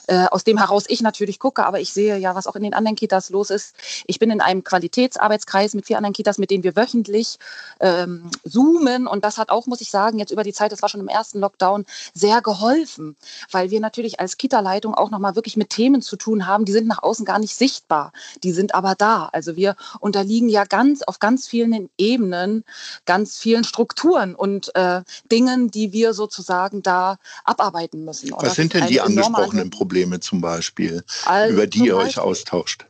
äh, 0.06 0.26
aus 0.31 0.44
dem 0.44 0.58
heraus 0.58 0.84
ich 0.88 1.02
natürlich 1.02 1.38
gucke, 1.38 1.64
aber 1.67 1.81
ich 1.81 1.93
sehe 1.93 2.17
ja, 2.19 2.34
was 2.34 2.46
auch 2.46 2.56
in 2.56 2.62
den 2.62 2.75
anderen 2.75 2.96
Kitas 2.96 3.31
los 3.31 3.50
ist. 3.50 3.75
Ich 4.06 4.19
bin 4.19 4.31
in 4.31 4.41
einem 4.41 4.65
Qualitäts 4.65 5.09
Qualitätsarbeitskreis 5.10 5.74
mit 5.74 5.86
vier 5.86 5.96
anderen 5.96 6.12
Kitas, 6.12 6.38
mit 6.38 6.50
denen 6.50 6.64
wir 6.64 6.76
wöchentlich 6.76 7.38
ähm, 7.81 8.31
zoomen. 8.44 9.06
Und 9.06 9.24
das 9.24 9.38
hat 9.38 9.50
auch, 9.50 9.67
muss 9.67 9.81
ich 9.81 9.90
sagen, 9.90 10.19
jetzt 10.19 10.31
über 10.31 10.44
die 10.44 10.52
Zeit, 10.52 10.72
das 10.72 10.82
war 10.82 10.88
schon 10.88 11.00
im 11.00 11.08
ersten 11.08 11.40
Lockdown, 11.40 11.84
sehr 12.14 12.40
geholfen, 12.40 13.17
weil 13.50 13.70
wir 13.70 13.81
natürlich 13.81 14.20
als 14.20 14.36
Kita-Leitung 14.36 14.94
auch 14.94 15.10
nochmal 15.10 15.34
wirklich 15.34 15.56
mit 15.56 15.70
Themen 15.70 16.02
zu 16.02 16.17
tun 16.17 16.46
haben, 16.46 16.64
die 16.64 16.72
sind 16.72 16.86
nach 16.86 17.02
außen 17.02 17.24
gar 17.24 17.38
nicht 17.38 17.55
sichtbar, 17.55 18.12
die 18.43 18.52
sind 18.52 18.74
aber 18.74 18.94
da. 18.94 19.29
Also 19.32 19.56
wir 19.56 19.76
unterliegen 20.00 20.48
ja 20.48 20.64
ganz 20.64 21.02
auf 21.02 21.19
ganz 21.19 21.46
vielen 21.46 21.90
Ebenen, 21.98 22.64
ganz 23.05 23.36
vielen 23.36 23.64
Strukturen 23.64 24.34
und 24.34 24.74
äh, 24.74 25.02
Dingen, 25.31 25.70
die 25.70 25.93
wir 25.93 26.14
sozusagen 26.14 26.82
da 26.82 27.19
abarbeiten 27.44 28.05
müssen. 28.05 28.31
Was 28.32 28.55
sind 28.55 28.74
denn 28.74 28.86
die 28.86 29.00
angesprochenen 29.00 29.70
Probleme 29.70 30.20
zum 30.20 30.40
Beispiel, 30.40 31.05
also 31.24 31.55
über 31.55 31.67
die 31.67 31.86
ihr 31.86 31.96
euch 31.96 32.19
austauscht? 32.19 32.90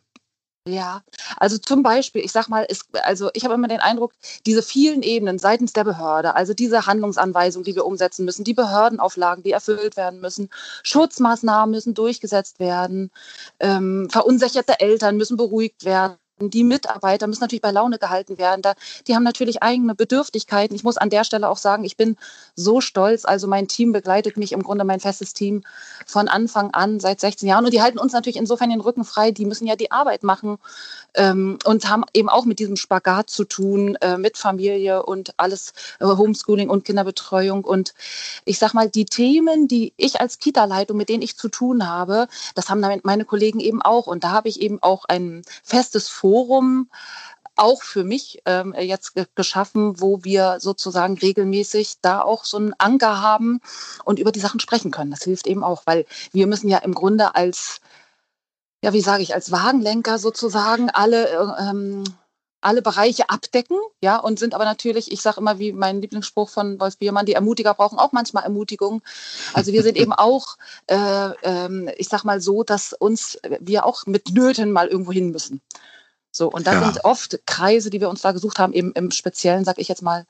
Ja, 0.68 1.02
also 1.38 1.56
zum 1.56 1.82
Beispiel, 1.82 2.22
ich 2.22 2.32
sag 2.32 2.48
mal, 2.48 2.62
ist, 2.64 2.84
also 3.04 3.30
ich 3.32 3.44
habe 3.44 3.54
immer 3.54 3.66
den 3.68 3.80
Eindruck, 3.80 4.12
diese 4.44 4.62
vielen 4.62 5.02
Ebenen 5.02 5.38
seitens 5.38 5.72
der 5.72 5.84
Behörde, 5.84 6.34
also 6.34 6.52
diese 6.52 6.84
Handlungsanweisungen, 6.86 7.64
die 7.64 7.74
wir 7.74 7.86
umsetzen 7.86 8.26
müssen, 8.26 8.44
die 8.44 8.52
Behördenauflagen, 8.52 9.42
die 9.42 9.52
erfüllt 9.52 9.96
werden 9.96 10.20
müssen, 10.20 10.50
Schutzmaßnahmen 10.82 11.70
müssen 11.70 11.94
durchgesetzt 11.94 12.60
werden, 12.60 13.10
ähm, 13.58 14.08
verunsicherte 14.10 14.80
Eltern 14.80 15.16
müssen 15.16 15.38
beruhigt 15.38 15.84
werden 15.86 16.16
die 16.48 16.64
Mitarbeiter 16.64 17.26
müssen 17.26 17.42
natürlich 17.42 17.60
bei 17.60 17.70
Laune 17.70 17.98
gehalten 17.98 18.38
werden. 18.38 18.62
Da, 18.62 18.74
die 19.06 19.14
haben 19.14 19.22
natürlich 19.22 19.62
eigene 19.62 19.94
Bedürftigkeiten. 19.94 20.74
Ich 20.74 20.84
muss 20.84 20.96
an 20.96 21.10
der 21.10 21.24
Stelle 21.24 21.48
auch 21.48 21.58
sagen, 21.58 21.84
ich 21.84 21.96
bin 21.96 22.16
so 22.54 22.80
stolz. 22.80 23.24
Also 23.24 23.46
mein 23.46 23.68
Team 23.68 23.92
begleitet 23.92 24.36
mich 24.36 24.52
im 24.52 24.62
Grunde, 24.62 24.84
mein 24.84 25.00
festes 25.00 25.34
Team 25.34 25.62
von 26.06 26.28
Anfang 26.28 26.70
an 26.72 26.98
seit 27.00 27.20
16 27.20 27.48
Jahren. 27.48 27.64
Und 27.64 27.74
die 27.74 27.82
halten 27.82 27.98
uns 27.98 28.12
natürlich 28.12 28.36
insofern 28.36 28.70
den 28.70 28.80
Rücken 28.80 29.04
frei. 29.04 29.30
Die 29.30 29.44
müssen 29.44 29.66
ja 29.66 29.76
die 29.76 29.90
Arbeit 29.90 30.22
machen 30.22 30.56
ähm, 31.14 31.58
und 31.64 31.88
haben 31.88 32.04
eben 32.14 32.30
auch 32.30 32.46
mit 32.46 32.58
diesem 32.58 32.76
Spagat 32.76 33.28
zu 33.28 33.44
tun, 33.44 33.96
äh, 33.96 34.16
mit 34.16 34.38
Familie 34.38 35.02
und 35.02 35.34
alles, 35.36 35.74
äh, 36.00 36.06
Homeschooling 36.06 36.70
und 36.70 36.84
Kinderbetreuung. 36.84 37.64
Und 37.64 37.92
ich 38.46 38.58
sag 38.58 38.72
mal, 38.72 38.88
die 38.88 39.04
Themen, 39.04 39.68
die 39.68 39.92
ich 39.96 40.20
als 40.20 40.38
Kita-Leitung, 40.38 40.96
mit 40.96 41.08
denen 41.08 41.22
ich 41.22 41.36
zu 41.36 41.48
tun 41.48 41.86
habe, 41.86 42.28
das 42.54 42.70
haben 42.70 42.80
meine 43.02 43.24
Kollegen 43.24 43.60
eben 43.60 43.82
auch. 43.82 44.06
Und 44.06 44.24
da 44.24 44.30
habe 44.30 44.48
ich 44.48 44.60
eben 44.60 44.82
auch 44.82 45.04
ein 45.04 45.42
festes 45.62 46.08
Forum 46.08 46.29
Forum 46.30 46.88
auch 47.56 47.82
für 47.82 48.04
mich 48.04 48.40
ähm, 48.46 48.72
jetzt 48.78 49.14
geschaffen, 49.34 50.00
wo 50.00 50.22
wir 50.22 50.58
sozusagen 50.60 51.18
regelmäßig 51.18 51.96
da 52.02 52.22
auch 52.22 52.44
so 52.44 52.56
einen 52.56 52.72
Anker 52.78 53.20
haben 53.20 53.60
und 54.04 54.20
über 54.20 54.30
die 54.30 54.38
Sachen 54.38 54.60
sprechen 54.60 54.92
können. 54.92 55.10
Das 55.10 55.24
hilft 55.24 55.48
eben 55.48 55.64
auch, 55.64 55.82
weil 55.86 56.06
wir 56.32 56.46
müssen 56.46 56.68
ja 56.68 56.78
im 56.78 56.94
Grunde 56.94 57.34
als 57.34 57.80
ja, 58.82 58.92
wie 58.92 59.02
sage 59.02 59.22
ich, 59.24 59.34
als 59.34 59.50
Wagenlenker 59.50 60.18
sozusagen 60.18 60.88
alle 60.88 61.56
ähm, 61.58 62.04
alle 62.60 62.82
Bereiche 62.82 63.28
abdecken, 63.30 63.78
ja, 64.02 64.18
und 64.18 64.38
sind 64.38 64.54
aber 64.54 64.64
natürlich, 64.64 65.10
ich 65.10 65.22
sage 65.22 65.40
immer, 65.40 65.58
wie 65.58 65.72
mein 65.72 66.00
Lieblingsspruch 66.00 66.50
von 66.50 66.78
Wolf 66.78 66.98
Biermann, 66.98 67.26
die 67.26 67.32
Ermutiger 67.32 67.74
brauchen 67.74 67.98
auch 67.98 68.12
manchmal 68.12 68.44
Ermutigung. 68.44 69.02
Also 69.54 69.72
wir 69.72 69.82
sind 69.82 69.96
eben 69.96 70.12
auch, 70.12 70.56
äh, 70.86 70.96
äh, 70.96 71.94
ich 71.96 72.08
sag 72.08 72.24
mal 72.24 72.40
so, 72.40 72.62
dass 72.62 72.92
uns 72.92 73.38
wir 73.60 73.86
auch 73.86 74.06
mit 74.06 74.32
Nöten 74.32 74.72
mal 74.72 74.88
irgendwo 74.88 75.12
hin 75.12 75.30
müssen. 75.30 75.60
So, 76.32 76.48
und 76.48 76.66
das 76.66 76.74
ja. 76.74 76.84
sind 76.84 77.04
oft 77.04 77.40
Kreise, 77.46 77.90
die 77.90 78.00
wir 78.00 78.08
uns 78.08 78.22
da 78.22 78.32
gesucht 78.32 78.58
haben, 78.58 78.72
eben 78.72 78.92
im 78.92 79.10
Speziellen, 79.10 79.64
sage 79.64 79.80
ich 79.80 79.88
jetzt 79.88 80.02
mal, 80.02 80.26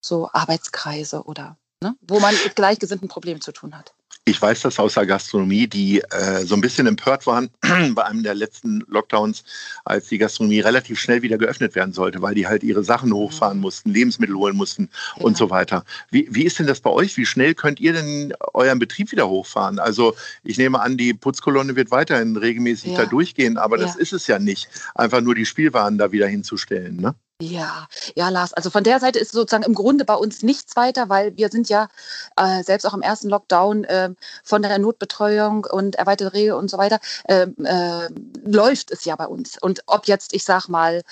so 0.00 0.28
Arbeitskreise 0.32 1.24
oder 1.24 1.56
ne, 1.80 1.94
wo 2.00 2.20
man 2.20 2.34
mit 2.42 2.56
gleichgesinnten 2.56 3.08
Problemen 3.08 3.40
zu 3.40 3.52
tun 3.52 3.76
hat. 3.76 3.94
Ich 4.24 4.40
weiß 4.40 4.60
das 4.60 4.78
aus 4.78 4.94
der 4.94 5.04
Gastronomie, 5.04 5.66
die 5.66 6.00
äh, 6.00 6.44
so 6.44 6.54
ein 6.54 6.60
bisschen 6.60 6.86
empört 6.86 7.26
waren 7.26 7.50
bei 7.94 8.04
einem 8.04 8.22
der 8.22 8.34
letzten 8.34 8.84
Lockdowns, 8.86 9.42
als 9.84 10.06
die 10.08 10.18
Gastronomie 10.18 10.60
relativ 10.60 11.00
schnell 11.00 11.22
wieder 11.22 11.38
geöffnet 11.38 11.74
werden 11.74 11.92
sollte, 11.92 12.22
weil 12.22 12.36
die 12.36 12.46
halt 12.46 12.62
ihre 12.62 12.84
Sachen 12.84 13.12
hochfahren 13.12 13.56
mhm. 13.56 13.62
mussten, 13.62 13.90
Lebensmittel 13.90 14.36
holen 14.36 14.56
mussten 14.56 14.90
ja. 15.16 15.24
und 15.24 15.36
so 15.36 15.50
weiter. 15.50 15.84
Wie, 16.10 16.28
wie 16.30 16.44
ist 16.44 16.60
denn 16.60 16.68
das 16.68 16.80
bei 16.80 16.90
euch? 16.90 17.16
Wie 17.16 17.26
schnell 17.26 17.54
könnt 17.54 17.80
ihr 17.80 17.94
denn 17.94 18.32
euren 18.54 18.78
Betrieb 18.78 19.10
wieder 19.10 19.28
hochfahren? 19.28 19.80
Also 19.80 20.14
ich 20.44 20.56
nehme 20.56 20.80
an, 20.80 20.96
die 20.96 21.14
Putzkolonne 21.14 21.74
wird 21.74 21.90
weiterhin 21.90 22.36
regelmäßig 22.36 22.92
ja. 22.92 22.98
da 22.98 23.06
durchgehen, 23.06 23.58
aber 23.58 23.76
ja. 23.76 23.86
das 23.86 23.96
ist 23.96 24.12
es 24.12 24.28
ja 24.28 24.38
nicht, 24.38 24.68
einfach 24.94 25.20
nur 25.20 25.34
die 25.34 25.46
Spielwaren 25.46 25.98
da 25.98 26.12
wieder 26.12 26.28
hinzustellen. 26.28 26.96
Ne? 26.96 27.16
Ja, 27.42 27.88
ja, 28.14 28.28
Lars. 28.28 28.54
Also 28.54 28.70
von 28.70 28.84
der 28.84 29.00
Seite 29.00 29.18
ist 29.18 29.32
sozusagen 29.32 29.64
im 29.64 29.74
Grunde 29.74 30.04
bei 30.04 30.14
uns 30.14 30.44
nichts 30.44 30.76
weiter, 30.76 31.08
weil 31.08 31.36
wir 31.36 31.48
sind 31.48 31.68
ja 31.68 31.88
äh, 32.36 32.62
selbst 32.62 32.84
auch 32.84 32.94
im 32.94 33.02
ersten 33.02 33.28
Lockdown 33.28 33.82
äh, 33.82 34.10
von 34.44 34.62
der 34.62 34.78
Notbetreuung 34.78 35.64
und 35.64 35.96
erweiterte 35.96 36.34
Regel 36.34 36.52
und 36.52 36.70
so 36.70 36.78
weiter 36.78 37.00
äh, 37.24 37.48
äh, 37.64 38.08
läuft 38.44 38.92
es 38.92 39.04
ja 39.04 39.16
bei 39.16 39.26
uns. 39.26 39.58
Und 39.60 39.82
ob 39.86 40.06
jetzt, 40.06 40.34
ich 40.34 40.44
sag 40.44 40.68
mal, 40.68 41.02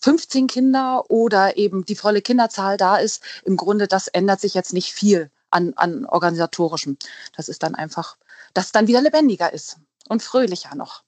15 0.00 0.44
äh, 0.44 0.46
Kinder 0.46 1.10
oder 1.10 1.56
eben 1.56 1.84
die 1.84 1.96
volle 1.96 2.22
Kinderzahl 2.22 2.76
da 2.76 2.96
ist, 2.98 3.20
im 3.44 3.56
Grunde, 3.56 3.88
das 3.88 4.06
ändert 4.06 4.40
sich 4.40 4.54
jetzt 4.54 4.72
nicht 4.72 4.92
viel 4.92 5.32
an, 5.50 5.72
an 5.74 6.06
organisatorischem. 6.06 6.96
Das 7.36 7.48
ist 7.48 7.64
dann 7.64 7.74
einfach, 7.74 8.16
dass 8.54 8.66
es 8.66 8.72
dann 8.72 8.86
wieder 8.86 9.02
lebendiger 9.02 9.52
ist 9.52 9.78
und 10.08 10.22
fröhlicher 10.22 10.76
noch. 10.76 11.02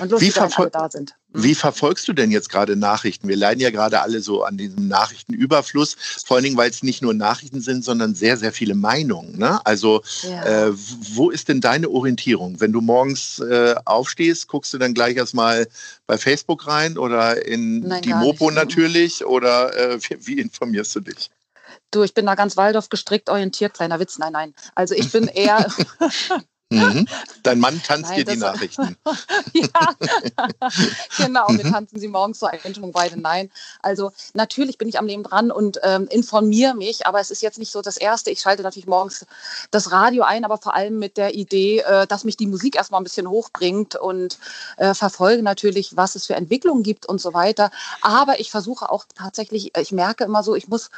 Und 0.00 0.10
lustig, 0.10 0.34
wie, 0.34 0.40
alle 0.40 0.70
da 0.70 0.90
sind. 0.90 1.14
Mhm. 1.36 1.42
wie 1.42 1.54
verfolgst 1.54 2.08
du 2.08 2.12
denn 2.12 2.30
jetzt 2.30 2.48
gerade 2.48 2.76
Nachrichten? 2.76 3.28
Wir 3.28 3.36
leiden 3.36 3.60
ja 3.60 3.70
gerade 3.70 4.00
alle 4.00 4.20
so 4.20 4.42
an 4.42 4.56
diesem 4.56 4.88
Nachrichtenüberfluss, 4.88 5.96
vor 6.24 6.36
allen 6.36 6.44
Dingen, 6.44 6.56
weil 6.56 6.70
es 6.70 6.82
nicht 6.82 7.02
nur 7.02 7.14
Nachrichten 7.14 7.60
sind, 7.60 7.84
sondern 7.84 8.14
sehr, 8.14 8.36
sehr 8.36 8.52
viele 8.52 8.74
Meinungen. 8.74 9.38
Ne? 9.38 9.64
Also 9.64 10.02
ja. 10.22 10.68
äh, 10.68 10.72
wo 10.74 11.30
ist 11.30 11.48
denn 11.48 11.60
deine 11.60 11.90
Orientierung? 11.90 12.60
Wenn 12.60 12.72
du 12.72 12.80
morgens 12.80 13.38
äh, 13.40 13.74
aufstehst, 13.84 14.48
guckst 14.48 14.72
du 14.74 14.78
dann 14.78 14.94
gleich 14.94 15.16
erstmal 15.16 15.68
bei 16.06 16.18
Facebook 16.18 16.66
rein 16.66 16.98
oder 16.98 17.46
in 17.46 17.80
Nein, 17.80 18.02
die 18.02 18.14
Mopo 18.14 18.46
nicht. 18.46 18.50
Mhm. 18.50 18.54
natürlich 18.54 19.24
oder 19.24 19.76
äh, 19.76 19.98
wie, 20.02 20.26
wie 20.26 20.40
informierst 20.40 20.96
du 20.96 21.00
dich? 21.00 21.30
Du, 21.90 22.02
ich 22.02 22.14
bin 22.14 22.26
da 22.26 22.34
ganz 22.34 22.56
Waldorf 22.56 22.88
gestrickt 22.88 23.28
orientiert, 23.28 23.74
kleiner 23.74 24.00
Witz, 24.00 24.18
nein, 24.18 24.32
nein. 24.32 24.54
Also 24.74 24.94
ich 24.94 25.10
bin 25.12 25.28
eher, 25.28 25.66
Mhm. 26.70 27.06
Dein 27.44 27.60
Mann 27.60 27.80
tanzt 27.80 28.10
Nein, 28.10 28.24
dir 28.24 28.24
die 28.24 28.38
Nachrichten. 28.38 28.96
ja, 29.52 29.94
genau. 31.16 31.46
Wir 31.48 31.64
mhm. 31.64 31.72
tanzen 31.72 32.00
sie 32.00 32.08
morgens 32.08 32.40
zur 32.40 32.50
Einstimmung 32.50 32.90
beide. 32.90 33.20
Nein. 33.20 33.52
Also 33.82 34.10
natürlich 34.34 34.76
bin 34.76 34.88
ich 34.88 34.98
am 34.98 35.06
Leben 35.06 35.22
dran 35.22 35.52
und 35.52 35.78
ähm, 35.84 36.08
informiere 36.10 36.74
mich, 36.74 37.06
aber 37.06 37.20
es 37.20 37.30
ist 37.30 37.40
jetzt 37.40 37.60
nicht 37.60 37.70
so 37.70 37.82
das 37.82 37.96
Erste. 37.96 38.32
Ich 38.32 38.40
schalte 38.40 38.64
natürlich 38.64 38.88
morgens 38.88 39.26
das 39.70 39.92
Radio 39.92 40.24
ein, 40.24 40.44
aber 40.44 40.58
vor 40.58 40.74
allem 40.74 40.98
mit 40.98 41.16
der 41.16 41.34
Idee, 41.36 41.80
äh, 41.80 42.06
dass 42.08 42.24
mich 42.24 42.36
die 42.36 42.48
Musik 42.48 42.74
erstmal 42.74 43.00
ein 43.00 43.04
bisschen 43.04 43.28
hochbringt 43.28 43.94
und 43.94 44.38
äh, 44.76 44.92
verfolge 44.92 45.44
natürlich, 45.44 45.96
was 45.96 46.16
es 46.16 46.26
für 46.26 46.34
Entwicklungen 46.34 46.82
gibt 46.82 47.06
und 47.06 47.20
so 47.20 47.32
weiter. 47.32 47.70
Aber 48.00 48.40
ich 48.40 48.50
versuche 48.50 48.90
auch 48.90 49.04
tatsächlich, 49.14 49.70
ich 49.78 49.92
merke 49.92 50.24
immer 50.24 50.42
so, 50.42 50.56
ich 50.56 50.66
muss 50.66 50.90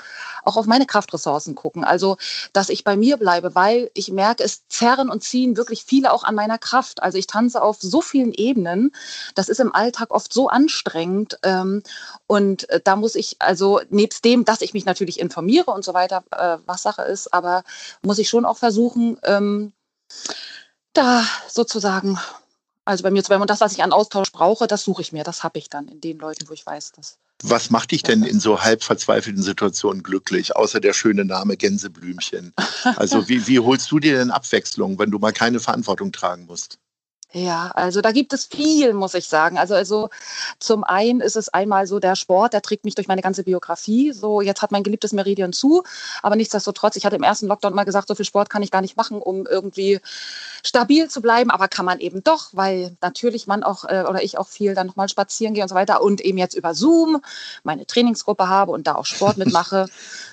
auch 0.45 0.57
auf 0.57 0.65
meine 0.65 0.87
Kraftressourcen 0.87 1.55
gucken. 1.55 1.85
Also, 1.85 2.17
dass 2.55 2.71
ich 2.71 2.85
bei 2.85 2.97
mir 2.97 3.19
bleibe, 3.19 3.55
weil 3.55 3.91
ich 3.93 4.11
merke, 4.11 4.45
es 4.45 4.67
zerren 4.69 5.11
und 5.11 5.23
ziehen 5.23 5.58
wirklich 5.59 5.85
viele 5.85 6.13
auch 6.13 6.25
an 6.25 6.35
meiner 6.35 6.57
Kraft. 6.57 7.03
Also 7.03 7.19
ich 7.19 7.27
tanze 7.27 7.61
auf 7.61 7.77
so 7.81 8.01
vielen 8.01 8.33
Ebenen. 8.33 8.93
Das 9.35 9.51
ist 9.51 9.61
im 9.61 9.75
Alltag 9.75 10.11
oft 10.11 10.33
so 10.33 10.49
anstrengend. 10.49 11.39
Ähm, 11.43 11.83
und 12.27 12.71
äh, 12.71 12.81
da 12.83 12.97
muss 12.97 13.15
ich, 13.15 13.37
also 13.41 13.81
nebst 13.91 14.25
dem, 14.25 14.47
dass 14.47 14.63
ich 14.63 14.73
mich 14.73 14.87
natürlich 14.87 15.21
informiere 15.21 15.71
und 15.71 15.85
so 15.85 15.93
weiter, 15.93 16.25
äh, 16.31 16.59
was 16.65 16.83
Sache 16.83 17.03
ist, 17.03 17.35
aber 17.35 17.65
muss 18.03 18.19
ich 18.19 18.31
schon 18.31 18.47
auch 18.47 18.57
versuchen, 18.57 19.19
ähm, 19.25 19.73
da 20.95 21.23
sozusagen, 21.49 22.19
also 22.89 23.03
bei 23.03 23.11
mir 23.11 23.23
zu 23.23 23.29
bleiben. 23.29 23.43
Und 23.43 23.51
das, 23.51 23.61
was 23.61 23.73
ich 23.73 23.83
an 23.83 23.93
Austausch 23.93 24.33
brauche, 24.33 24.67
das 24.67 24.83
suche 24.83 25.03
ich 25.03 25.13
mir. 25.13 25.23
Das 25.23 25.43
habe 25.43 25.59
ich 25.59 25.69
dann 25.69 25.89
in 25.89 26.01
den 26.01 26.19
Leuten, 26.19 26.49
wo 26.49 26.53
ich 26.53 26.65
weiß, 26.65 26.93
dass 26.93 27.19
was 27.45 27.71
macht 27.71 27.93
dich 27.93 28.03
denn 28.03 28.25
in 28.25 28.41
so 28.41 28.63
halb 28.63 28.83
verzweifelten 28.83 29.45
Situationen 29.45 30.03
glücklich, 30.03 30.57
außer 30.57 30.81
der 30.81 30.93
schöne 30.93 31.25
Name 31.25 31.57
Gänseblümchen? 31.57 32.53
Also 32.97 33.29
wie, 33.29 33.47
wie 33.47 33.61
holst 33.61 33.91
du 33.91 33.99
dir 33.99 34.19
denn 34.19 34.31
Abwechslung, 34.31 34.99
wenn 34.99 35.11
du 35.11 35.19
mal 35.19 35.33
keine 35.33 35.61
Verantwortung 35.61 36.11
tragen 36.11 36.47
musst? 36.47 36.79
Ja, 37.33 37.71
also 37.75 38.01
da 38.01 38.13
gibt 38.13 38.33
es 38.33 38.47
viel, 38.47 38.95
muss 38.95 39.13
ich 39.13 39.27
sagen. 39.27 39.59
Also, 39.59 39.75
also 39.75 40.09
zum 40.59 40.83
einen 40.83 41.21
ist 41.21 41.37
es 41.37 41.51
einmal 41.51 41.87
so 41.87 41.99
der 41.99 42.17
Sport, 42.17 42.55
der 42.55 42.63
trägt 42.63 42.87
mich 42.87 42.95
durch 42.95 43.07
meine 43.07 43.21
ganze 43.21 43.45
Biografie. 43.45 44.13
So, 44.13 44.41
jetzt 44.41 44.63
hat 44.63 44.73
mein 44.73 44.83
geliebtes 44.83 45.13
Meridian 45.13 45.53
zu, 45.53 45.83
aber 46.23 46.37
nichtsdestotrotz, 46.37 46.97
ich 46.97 47.05
hatte 47.05 47.17
im 47.17 47.23
ersten 47.23 47.47
Lockdown 47.47 47.75
mal 47.75 47.85
gesagt, 47.85 48.09
so 48.09 48.15
viel 48.15 48.25
Sport 48.25 48.49
kann 48.49 48.63
ich 48.63 48.71
gar 48.71 48.81
nicht 48.81 48.97
machen, 48.97 49.21
um 49.21 49.47
irgendwie 49.47 50.01
stabil 50.65 51.09
zu 51.09 51.21
bleiben, 51.21 51.51
aber 51.51 51.69
kann 51.69 51.85
man 51.85 52.01
eben 52.01 52.23
doch, 52.23 52.51
weil 52.53 52.97
natürlich 53.01 53.47
man 53.47 53.63
auch 53.63 53.85
äh, 53.85 54.05
oder 54.09 54.23
ich 54.23 54.39
auch 54.39 54.49
viel 54.49 54.75
dann 54.75 54.87
nochmal 54.87 55.09
spazieren 55.09 55.55
gehe 55.55 55.63
und 55.63 55.69
so 55.69 55.75
weiter 55.75 56.03
und 56.03 56.21
eben 56.21 56.39
jetzt 56.39 56.55
über 56.55 56.75
Zoom 56.75 57.23
meine 57.63 57.87
Trainingsgruppe 57.87 58.49
habe 58.49 58.73
und 58.73 58.87
da 58.87 58.95
auch 58.95 59.07
Sport 59.07 59.37
mitmache. 59.37 59.87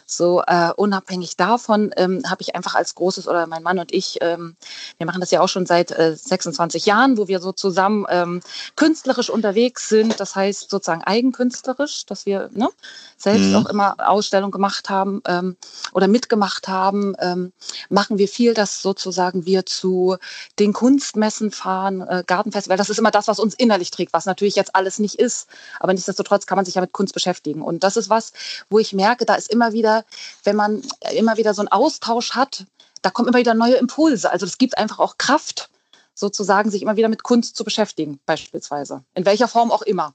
So 0.05 0.43
äh, 0.45 0.71
unabhängig 0.75 1.35
davon 1.35 1.91
ähm, 1.97 2.21
habe 2.29 2.41
ich 2.41 2.55
einfach 2.55 2.75
als 2.75 2.93
großes 2.93 3.27
oder 3.27 3.47
mein 3.47 3.63
Mann 3.63 3.79
und 3.79 3.91
ich, 3.91 4.19
ähm, 4.21 4.55
wir 4.97 5.07
machen 5.07 5.19
das 5.19 5.31
ja 5.31 5.41
auch 5.41 5.49
schon 5.49 5.65
seit 5.65 5.91
äh, 5.91 6.15
26 6.15 6.85
Jahren, 6.85 7.17
wo 7.17 7.27
wir 7.27 7.39
so 7.39 7.51
zusammen 7.51 8.05
ähm, 8.09 8.41
künstlerisch 8.75 9.31
unterwegs 9.31 9.89
sind. 9.89 10.19
Das 10.19 10.35
heißt 10.35 10.69
sozusagen 10.69 11.03
eigenkünstlerisch, 11.03 12.05
dass 12.05 12.27
wir 12.27 12.49
ne, 12.53 12.69
selbst 13.17 13.49
mhm. 13.49 13.55
auch 13.55 13.65
immer 13.65 13.95
Ausstellungen 13.97 14.51
gemacht 14.51 14.89
haben 14.89 15.21
ähm, 15.27 15.57
oder 15.91 16.07
mitgemacht 16.07 16.67
haben. 16.67 17.15
Ähm, 17.19 17.51
machen 17.89 18.19
wir 18.19 18.27
viel, 18.27 18.53
dass 18.53 18.83
sozusagen 18.83 19.45
wir 19.47 19.65
zu 19.65 20.17
den 20.59 20.73
Kunstmessen 20.73 21.49
fahren, 21.49 22.01
äh, 22.01 22.23
Gartenfestival. 22.25 22.77
Das 22.77 22.89
ist 22.89 22.99
immer 22.99 23.11
das, 23.11 23.27
was 23.27 23.39
uns 23.39 23.55
innerlich 23.55 23.89
trägt, 23.89 24.13
was 24.13 24.25
natürlich 24.25 24.55
jetzt 24.55 24.75
alles 24.75 24.99
nicht 24.99 25.15
ist. 25.15 25.47
Aber 25.79 25.93
nichtsdestotrotz 25.93 26.45
kann 26.45 26.57
man 26.57 26.65
sich 26.65 26.75
ja 26.75 26.81
mit 26.81 26.93
Kunst 26.93 27.13
beschäftigen. 27.13 27.63
Und 27.63 27.83
das 27.83 27.97
ist 27.97 28.09
was, 28.09 28.33
wo 28.69 28.77
ich 28.77 28.93
merke, 28.93 29.25
da 29.25 29.33
ist 29.33 29.49
immer 29.49 29.73
wieder 29.95 30.05
wenn 30.43 30.55
man 30.55 30.81
immer 31.13 31.37
wieder 31.37 31.53
so 31.53 31.61
einen 31.61 31.69
Austausch 31.69 32.31
hat, 32.31 32.65
da 33.01 33.09
kommen 33.09 33.29
immer 33.29 33.37
wieder 33.37 33.53
neue 33.53 33.75
Impulse. 33.75 34.31
Also 34.31 34.45
es 34.45 34.57
gibt 34.57 34.77
einfach 34.77 34.99
auch 34.99 35.17
Kraft, 35.17 35.69
sozusagen 36.13 36.71
sich 36.71 36.81
immer 36.81 36.97
wieder 36.97 37.09
mit 37.09 37.23
Kunst 37.23 37.55
zu 37.55 37.63
beschäftigen, 37.63 38.19
beispielsweise. 38.25 39.03
In 39.13 39.25
welcher 39.25 39.47
Form 39.47 39.71
auch 39.71 39.83
immer. 39.83 40.13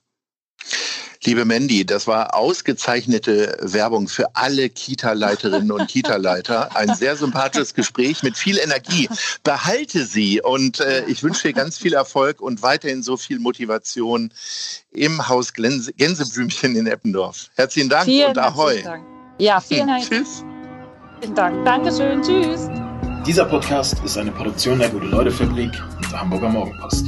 Liebe 1.23 1.45
Mandy, 1.45 1.85
das 1.85 2.07
war 2.07 2.35
ausgezeichnete 2.35 3.59
Werbung 3.61 4.09
für 4.09 4.35
alle 4.35 4.71
Kita-Leiterinnen 4.71 5.71
und 5.71 5.87
Kita-Leiter. 5.87 6.75
Ein 6.75 6.95
sehr 6.95 7.15
sympathisches 7.15 7.75
Gespräch 7.75 8.23
mit 8.23 8.39
viel 8.39 8.57
Energie. 8.57 9.07
Behalte 9.45 10.07
sie 10.07 10.41
und 10.41 10.81
äh, 10.81 11.05
ich 11.09 11.23
wünsche 11.23 11.49
dir 11.49 11.53
ganz 11.53 11.77
viel 11.77 11.93
Erfolg 11.93 12.41
und 12.41 12.63
weiterhin 12.63 13.03
so 13.03 13.19
viel 13.19 13.39
Motivation 13.39 14.33
im 14.93 15.29
Haus 15.29 15.53
Gänseblümchen 15.53 16.75
in 16.75 16.87
Eppendorf. 16.87 17.51
Herzlichen 17.55 17.91
Dank 17.91 18.07
Vielen 18.07 18.31
und 18.31 18.39
Ahoi. 18.39 18.83
Dank. 18.83 19.10
Ja, 19.41 19.59
vielen 19.59 19.87
Dank. 19.87 20.05
Tschüss. 20.05 20.45
Vielen 21.21 21.35
Dank. 21.35 21.65
Dankeschön. 21.65 22.21
Tschüss. 22.21 22.69
Dieser 23.27 23.47
Podcast 23.47 23.99
ist 24.05 24.19
eine 24.19 24.31
Produktion 24.33 24.79
der 24.79 24.91
Gute-Leute-Fabrik 24.91 25.73
und 25.97 26.13
der 26.13 26.21
Hamburger 26.21 26.51
Morgenpost. 26.51 27.07